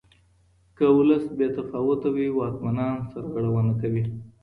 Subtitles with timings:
[0.77, 4.03] که ولس بې تفاوته وي واکمنان سرغړونه کوي.